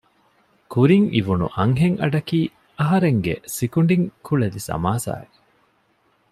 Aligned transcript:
ކުރިން 0.73 1.07
އިވުނު 1.13 1.45
އަންހެން 1.55 1.97
އަޑަކީ 2.01 2.39
އަހަރެންގެ 2.79 3.33
ސިކުނޑިން 3.55 4.05
ކުޅެލި 4.25 4.59
ސަމާސާއެއް 4.69 5.37